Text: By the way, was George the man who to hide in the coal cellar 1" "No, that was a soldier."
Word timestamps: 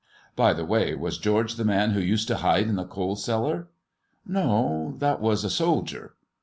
By 0.35 0.53
the 0.53 0.65
way, 0.65 0.95
was 0.95 1.19
George 1.19 1.57
the 1.57 1.63
man 1.63 1.91
who 1.91 2.17
to 2.17 2.35
hide 2.37 2.67
in 2.67 2.75
the 2.75 2.85
coal 2.85 3.15
cellar 3.15 3.67
1" 4.23 4.33
"No, 4.33 4.95
that 4.97 5.21
was 5.21 5.43
a 5.43 5.49
soldier." 5.51 6.15